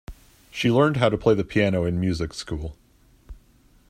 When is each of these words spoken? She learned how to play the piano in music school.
She 0.49 0.71
learned 0.71 0.97
how 0.97 1.09
to 1.09 1.17
play 1.19 1.35
the 1.35 1.43
piano 1.43 1.83
in 1.83 1.99
music 1.99 2.33
school. 2.33 2.75